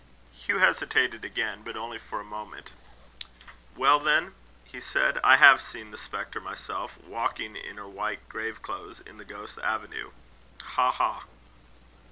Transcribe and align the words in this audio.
Hugh 0.33 0.57
hesitated 0.57 1.23
again, 1.23 1.61
but 1.61 1.75
only 1.77 1.99
for 1.99 2.19
a 2.19 2.23
moment. 2.23 2.71
"Well, 3.75 3.99
then," 3.99 4.33
he 4.65 4.79
said, 4.81 5.19
"I 5.23 5.35
have 5.35 5.61
seen 5.61 5.91
the 5.91 5.95
spectre 5.99 6.41
myself, 6.41 6.97
walking 6.97 7.55
in 7.55 7.77
her 7.77 7.87
white 7.87 8.27
grave 8.27 8.63
clothes, 8.63 9.01
in 9.01 9.17
the 9.17 9.25
Ghost's 9.25 9.59
Avenue 9.59 10.09
ha! 10.59 10.89
ha!" 10.89 11.25